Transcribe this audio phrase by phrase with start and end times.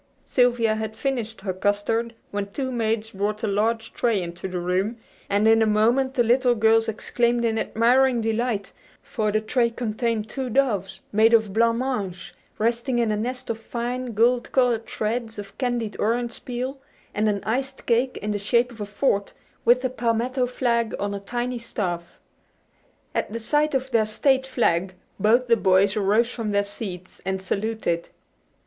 [0.25, 4.97] Sylvia had finished her custard when two maids brought a large tray into the room,
[5.29, 8.71] and in a moment the little girls exclaimed in admiring delight;
[9.03, 13.59] for the tray contained two doves, made of blanc mange, resting in a nest of
[13.59, 16.79] fine, gold colored shreds of candied orange peel,
[17.13, 19.33] and an iced cake in the shape of a fort,
[19.65, 22.19] with the palmetto flag on a tiny staff.
[23.13, 27.39] At the sight of their State flag both the boys arose from their seats and
[27.39, 28.09] saluted.